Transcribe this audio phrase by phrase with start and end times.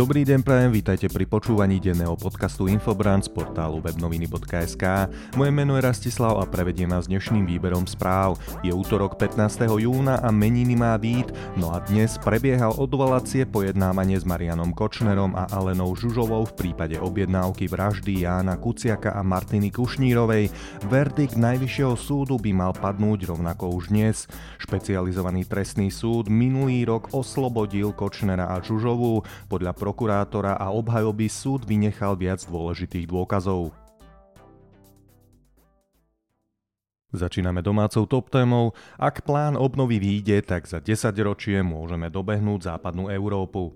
[0.00, 5.12] Dobrý deň prajem, vítajte pri počúvaní denného podcastu Infobrand z portálu webnoviny.sk.
[5.36, 8.40] Moje meno je Rastislav a prevediem vás dnešným výberom správ.
[8.64, 9.60] Je útorok 15.
[9.76, 11.28] júna a meniny má Vít,
[11.60, 17.68] no a dnes prebiehal odvolacie pojednávanie s Marianom Kočnerom a Alenou Žužovou v prípade objednávky
[17.68, 20.48] vraždy Jána Kuciaka a Martiny Kušnírovej.
[20.88, 24.24] Verdikt Najvyššieho súdu by mal padnúť rovnako už dnes.
[24.64, 29.28] Špecializovaný trestný súd minulý rok oslobodil Kočnera a Žužovú.
[29.52, 33.74] Podľa prokurátora a obhajoby súd vynechal viac dôležitých dôkazov.
[37.10, 38.70] Začíname domácou top témou.
[38.94, 43.74] Ak plán obnovy výjde, tak za 10 ročie môžeme dobehnúť západnú Európu.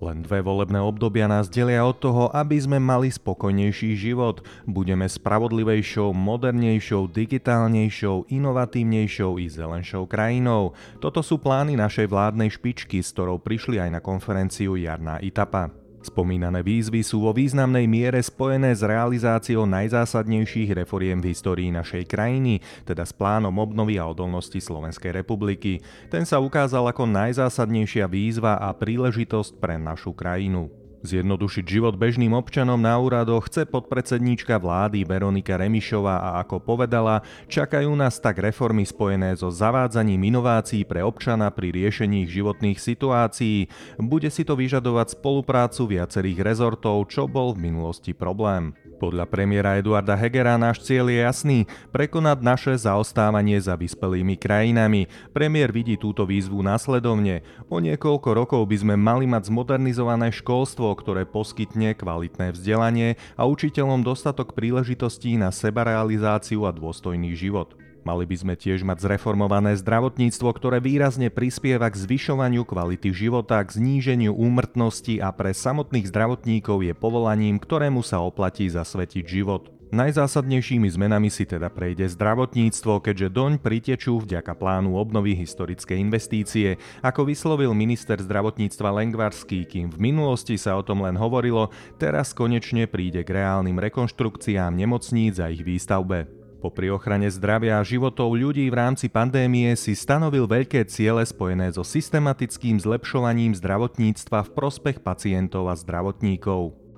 [0.00, 4.40] Len dve volebné obdobia nás delia od toho, aby sme mali spokojnejší život.
[4.64, 10.72] Budeme spravodlivejšou, modernejšou, digitálnejšou, inovatívnejšou i zelenšou krajinou.
[11.04, 15.79] Toto sú plány našej vládnej špičky, s ktorou prišli aj na konferenciu Jarná Itapa.
[16.00, 22.64] Spomínané výzvy sú vo významnej miere spojené s realizáciou najzásadnejších reforiem v histórii našej krajiny,
[22.88, 25.84] teda s plánom obnovy a odolnosti Slovenskej republiky.
[26.08, 30.79] Ten sa ukázal ako najzásadnejšia výzva a príležitosť pre našu krajinu.
[31.00, 37.88] Zjednodušiť život bežným občanom na úradoch chce podpredsedníčka vlády Veronika Remišová a ako povedala, čakajú
[37.96, 43.72] nás tak reformy spojené so zavádzaním inovácií pre občana pri riešení životných situácií.
[43.96, 48.76] Bude si to vyžadovať spoluprácu viacerých rezortov, čo bol v minulosti problém.
[49.00, 51.58] Podľa premiéra Eduarda Hegera náš cieľ je jasný–
[51.96, 55.08] prekonať naše zaostávanie za vyspelými krajinami.
[55.32, 57.40] Premiér vidí túto výzvu následovne.
[57.72, 64.04] O niekoľko rokov by sme mali mať zmodernizované školstvo, ktoré poskytne kvalitné vzdelanie a učiteľom
[64.04, 67.89] dostatok príležitostí na sebarealizáciu a dôstojný život.
[68.00, 73.76] Mali by sme tiež mať zreformované zdravotníctvo, ktoré výrazne prispieva k zvyšovaniu kvality života, k
[73.76, 79.68] zníženiu úmrtnosti a pre samotných zdravotníkov je povolaním, ktorému sa oplatí zasvetiť život.
[79.90, 87.26] Najzásadnejšími zmenami si teda prejde zdravotníctvo, keďže doň pritečú vďaka plánu obnovy historické investície, ako
[87.26, 93.26] vyslovil minister zdravotníctva Lengvarský, kým v minulosti sa o tom len hovorilo, teraz konečne príde
[93.26, 96.39] k reálnym rekonštrukciám nemocníc a ich výstavbe.
[96.60, 101.80] Popri ochrane zdravia a životov ľudí v rámci pandémie si stanovil veľké ciele spojené so
[101.80, 106.89] systematickým zlepšovaním zdravotníctva v prospech pacientov a zdravotníkov.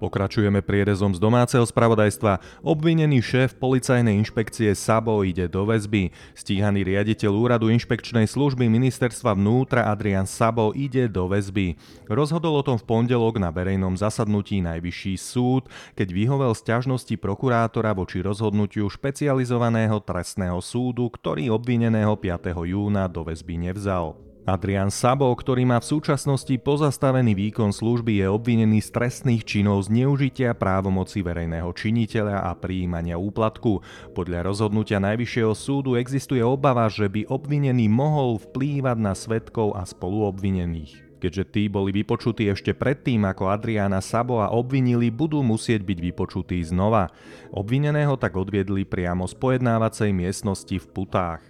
[0.00, 2.40] Pokračujeme prierezom z domáceho spravodajstva.
[2.64, 6.08] Obvinený šéf policajnej inšpekcie Sabo ide do väzby.
[6.32, 11.76] Stíhaný riaditeľ úradu inšpekčnej služby ministerstva vnútra Adrian Sabo ide do väzby.
[12.08, 18.24] Rozhodol o tom v pondelok na verejnom zasadnutí Najvyšší súd, keď vyhovel sťažnosti prokurátora voči
[18.24, 22.56] rozhodnutiu špecializovaného trestného súdu, ktorý obvineného 5.
[22.56, 24.29] júna do väzby nevzal.
[24.48, 30.56] Adrian Sabo, ktorý má v súčasnosti pozastavený výkon služby, je obvinený z trestných činov zneužitia
[30.56, 33.84] právomoci verejného činiteľa a prijímania úplatku.
[34.16, 41.10] Podľa rozhodnutia Najvyššieho súdu existuje obava, že by obvinený mohol vplývať na svetkov a spoluobvinených.
[41.20, 47.12] Keďže tí boli vypočutí ešte predtým, ako Adriana Saboa obvinili, budú musieť byť vypočutí znova.
[47.52, 51.44] Obvineného tak odviedli priamo z pojednávacej miestnosti v Putách.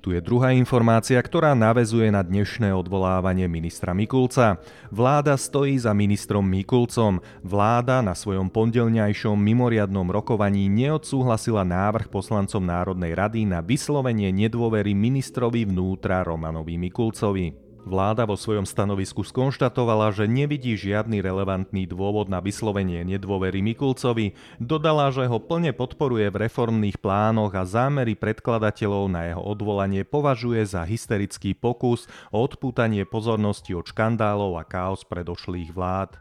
[0.00, 4.56] Tu je druhá informácia, ktorá navezuje na dnešné odvolávanie ministra Mikulca.
[4.88, 7.20] Vláda stojí za ministrom Mikulcom.
[7.44, 15.68] Vláda na svojom pondelňajšom mimoriadnom rokovaní neodsúhlasila návrh poslancom Národnej rady na vyslovenie nedôvery ministrovi
[15.68, 17.69] vnútra Romanovi Mikulcovi.
[17.80, 25.08] Vláda vo svojom stanovisku skonštatovala, že nevidí žiadny relevantný dôvod na vyslovenie nedôvery Mikulcovi, dodala,
[25.08, 30.84] že ho plne podporuje v reformných plánoch a zámery predkladateľov na jeho odvolanie považuje za
[30.84, 36.20] hysterický pokus o odpútanie pozornosti od škandálov a chaos predošlých vlád.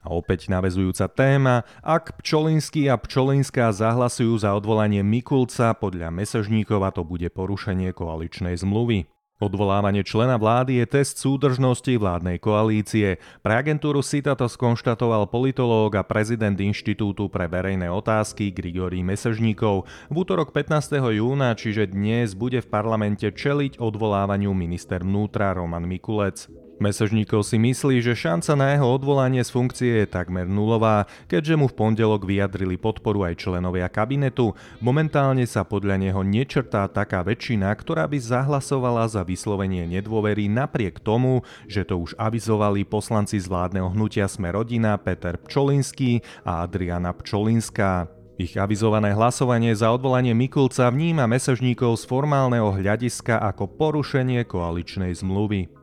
[0.00, 7.02] A opäť navezujúca téma, ak Pčolinský a Pčolinská zahlasujú za odvolanie Mikulca, podľa mesažníkova to
[7.02, 9.15] bude porušenie koaličnej zmluvy.
[9.36, 13.20] Odvolávanie člena vlády je test súdržnosti vládnej koalície.
[13.44, 19.84] Pre agentúru SITA to skonštatoval politológ a prezident Inštitútu pre verejné otázky Grigory Mesežníkov.
[20.08, 21.20] V útorok 15.
[21.20, 26.65] júna, čiže dnes, bude v parlamente čeliť odvolávaniu minister vnútra Roman Mikulec.
[26.76, 31.72] Mesežníkov si myslí, že šanca na jeho odvolanie z funkcie je takmer nulová, keďže mu
[31.72, 34.52] v pondelok vyjadrili podporu aj členovia kabinetu.
[34.84, 41.40] Momentálne sa podľa neho nečrtá taká väčšina, ktorá by zahlasovala za vyslovenie nedôvery napriek tomu,
[41.64, 48.12] že to už avizovali poslanci z vládneho hnutia Sme rodina Peter Pčolinský a Adriana Pčolinská.
[48.36, 55.75] Ich avizované hlasovanie za odvolanie Mikulca vníma mesežníkov z formálneho hľadiska ako porušenie koaličnej zmluvy.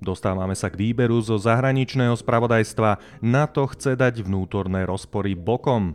[0.00, 3.20] Dostávame sa k výberu zo zahraničného spravodajstva.
[3.20, 5.92] Na to chce dať vnútorné rozpory bokom.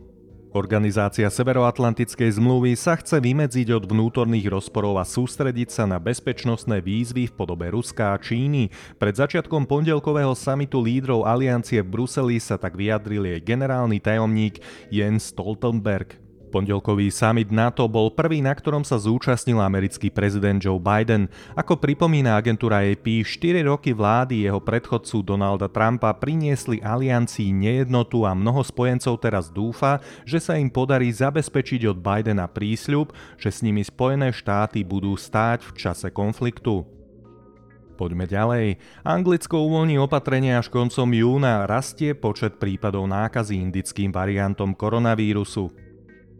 [0.56, 7.28] Organizácia Severoatlantickej zmluvy sa chce vymedziť od vnútorných rozporov a sústrediť sa na bezpečnostné výzvy
[7.28, 8.72] v podobe Ruska a Číny.
[8.96, 15.28] Pred začiatkom pondelkového samitu lídrov aliancie v Bruseli sa tak vyjadril jej generálny tajomník Jens
[15.28, 16.25] Stoltenberg.
[16.56, 21.28] Pondelkový summit NATO bol prvý, na ktorom sa zúčastnil americký prezident Joe Biden.
[21.52, 28.32] Ako pripomína agentúra AP, 4 roky vlády jeho predchodcu Donalda Trumpa priniesli aliancii nejednotu a
[28.32, 33.84] mnoho spojencov teraz dúfa, že sa im podarí zabezpečiť od Bidena prísľub, že s nimi
[33.84, 36.88] Spojené štáty budú stáť v čase konfliktu.
[38.00, 38.80] Poďme ďalej.
[39.04, 45.84] Anglicko uvoľní opatrenia až koncom júna, rastie počet prípadov nákazy indickým variantom koronavírusu.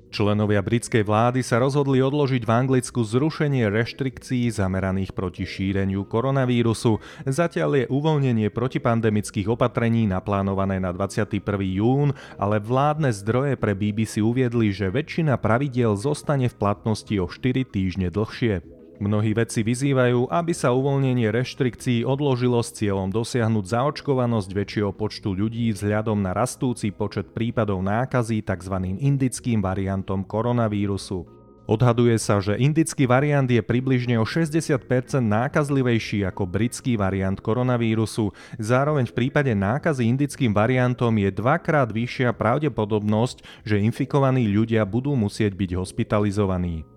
[0.06, 7.02] Členovia britskej vlády sa rozhodli odložiť v Anglicku zrušenie reštrikcií zameraných proti šíreniu koronavírusu.
[7.26, 11.42] Zatiaľ je uvoľnenie protipandemických opatrení naplánované na 21.
[11.62, 17.66] jún, ale vládne zdroje pre BBC uviedli, že väčšina pravidiel zostane v platnosti o 4
[17.66, 18.75] týždne dlhšie.
[18.96, 25.68] Mnohí vedci vyzývajú, aby sa uvoľnenie reštrikcií odložilo s cieľom dosiahnuť zaočkovanosť väčšieho počtu ľudí
[25.76, 28.76] vzhľadom na rastúci počet prípadov nákazy tzv.
[28.96, 31.28] indickým variantom koronavírusu.
[31.66, 34.80] Odhaduje sa, že indický variant je približne o 60%
[35.18, 38.32] nákazlivejší ako britský variant koronavírusu.
[38.56, 45.58] Zároveň v prípade nákazy indickým variantom je dvakrát vyššia pravdepodobnosť, že infikovaní ľudia budú musieť
[45.58, 46.95] byť hospitalizovaní.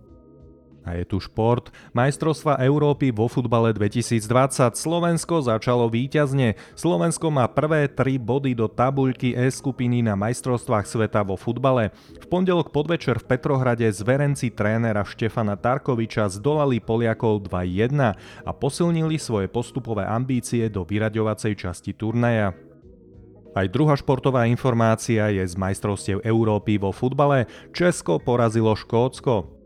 [0.89, 1.69] A je tu šport.
[1.93, 4.73] Majstrovstva Európy vo futbale 2020.
[4.73, 6.57] Slovensko začalo víťazne.
[6.73, 11.93] Slovensko má prvé tri body do tabuľky E skupiny na majstrovstvách sveta vo futbale.
[12.17, 19.45] V pondelok podvečer v Petrohrade zverenci trénera Štefana Tarkoviča zdolali Poliakov 2-1 a posilnili svoje
[19.45, 22.57] postupové ambície do vyraďovacej časti turnaja.
[23.53, 27.45] Aj druhá športová informácia je z majstrovstiev Európy vo futbale.
[27.77, 29.58] Česko porazilo Škótsko.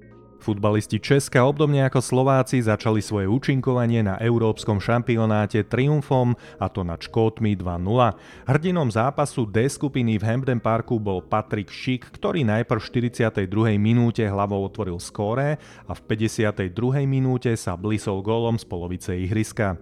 [0.43, 6.99] Futbalisti Česka obdobne ako Slováci začali svoje účinkovanie na európskom šampionáte triumfom a to nad
[6.99, 8.51] Škótmi 2-0.
[8.51, 13.79] Hrdinom zápasu D skupiny v Hampden Parku bol Patrick Schick, ktorý najprv v 42.
[13.79, 15.55] minúte hlavou otvoril skóre
[15.87, 16.75] a v 52.
[17.07, 19.79] minúte sa blisol gólom z polovice ihriska.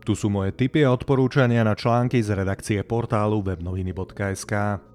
[0.00, 4.89] Tu sú moje tipy a odporúčania na články z redakcie portálu webnoviny.sk.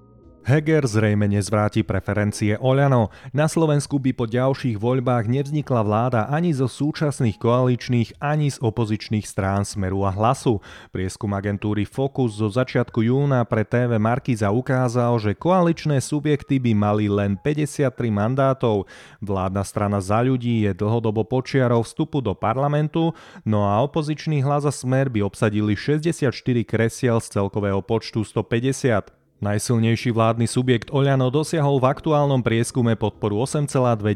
[0.46, 3.10] Heger zrejme nezvráti preferencie Oľano.
[3.34, 9.26] Na Slovensku by po ďalších voľbách nevznikla vláda ani zo súčasných koaličných, ani z opozičných
[9.26, 10.62] strán Smeru a Hlasu.
[10.94, 17.10] Prieskum agentúry Focus zo začiatku júna pre TV Markiza ukázal, že koaličné subjekty by mali
[17.10, 18.86] len 53 mandátov.
[19.18, 23.10] Vládna strana za ľudí je dlhodobo počiarov vstupu do parlamentu,
[23.42, 26.30] no a opozičný hlas a smer by obsadili 64
[26.62, 29.25] kresiel z celkového počtu 150.
[29.36, 34.08] Najsilnejší vládny subjekt Oľano dosiahol v aktuálnom prieskume podporu 8,2%.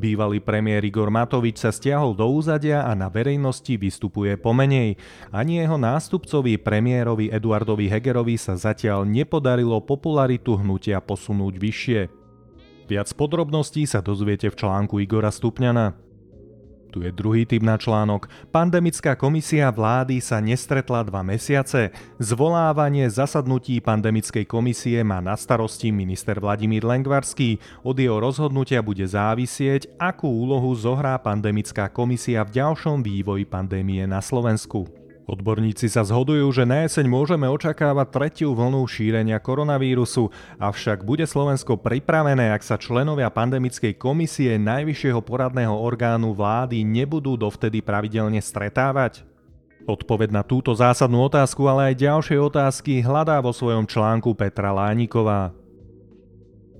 [0.00, 4.96] Bývalý premiér Igor Matovič sa stiahol do úzadia a na verejnosti vystupuje pomenej.
[5.28, 12.00] Ani jeho nástupcovi premiérovi Eduardovi Hegerovi sa zatiaľ nepodarilo popularitu hnutia posunúť vyššie.
[12.88, 16.09] Viac podrobností sa dozviete v článku Igora Stupňana.
[16.90, 18.26] Tu je druhý typ na článok.
[18.50, 21.94] Pandemická komisia vlády sa nestretla dva mesiace.
[22.18, 27.62] Zvolávanie zasadnutí pandemickej komisie má na starosti minister Vladimír Lengvarský.
[27.86, 34.18] Od jeho rozhodnutia bude závisieť, akú úlohu zohrá pandemická komisia v ďalšom vývoji pandémie na
[34.18, 34.99] Slovensku.
[35.30, 40.26] Odborníci sa zhodujú, že na jeseň môžeme očakávať tretiu vlnu šírenia koronavírusu,
[40.58, 47.78] avšak bude Slovensko pripravené, ak sa členovia pandemickej komisie Najvyššieho poradného orgánu vlády nebudú dovtedy
[47.78, 49.22] pravidelne stretávať?
[49.86, 55.54] Odpoved na túto zásadnú otázku, ale aj ďalšie otázky hľadá vo svojom článku Petra Lániková.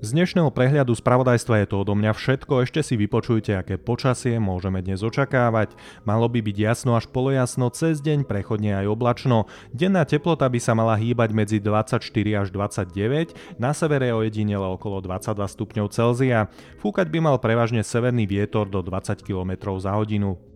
[0.01, 4.81] Z dnešného prehľadu spravodajstva je to odo mňa všetko, ešte si vypočujte, aké počasie môžeme
[4.81, 5.77] dnes očakávať.
[6.09, 9.45] Malo by byť jasno až polojasno, cez deň prechodne aj oblačno.
[9.77, 12.01] Denná teplota by sa mala hýbať medzi 24
[12.33, 16.49] až 29, na severe ojedinele okolo 22 stupňov Celzia.
[16.81, 20.50] Fúkať by mal prevažne severný vietor do 20 km za hodinu.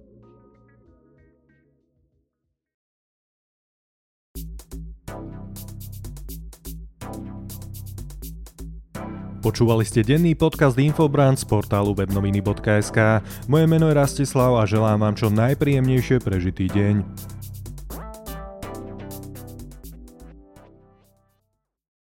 [9.45, 13.21] Počúvali ste denný podcast Infobrand z portálu webnoviny.sk.
[13.45, 17.05] Moje meno je Rastislav a želám vám čo najpríjemnejšie prežitý deň.